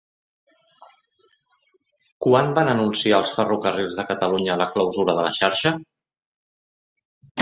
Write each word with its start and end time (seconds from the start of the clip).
Quan 2.27 2.49
van 2.59 2.71
anunciar 2.71 3.19
els 3.25 3.35
Ferrocarrils 3.41 3.99
de 3.99 4.07
Catalunya 4.13 4.59
la 4.63 4.69
clausura 4.75 5.19
de 5.21 5.27
la 5.29 5.35
xarxa? 5.41 5.75